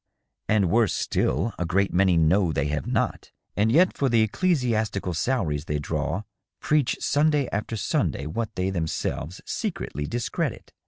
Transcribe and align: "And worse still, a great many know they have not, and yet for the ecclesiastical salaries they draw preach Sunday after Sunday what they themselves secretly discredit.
"And 0.49 0.71
worse 0.71 0.93
still, 0.93 1.53
a 1.59 1.65
great 1.67 1.93
many 1.93 2.17
know 2.17 2.51
they 2.51 2.65
have 2.69 2.87
not, 2.87 3.31
and 3.55 3.71
yet 3.71 3.95
for 3.95 4.09
the 4.09 4.23
ecclesiastical 4.23 5.13
salaries 5.13 5.65
they 5.65 5.77
draw 5.77 6.23
preach 6.59 6.97
Sunday 6.99 7.47
after 7.51 7.75
Sunday 7.77 8.25
what 8.25 8.49
they 8.55 8.71
themselves 8.71 9.41
secretly 9.45 10.07
discredit. 10.07 10.73